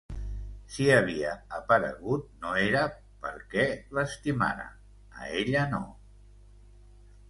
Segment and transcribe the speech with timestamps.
[0.75, 2.83] Si havia aparegut, no era
[3.27, 3.69] perquè
[3.99, 4.69] l'estimara,
[5.23, 5.85] a ella, no.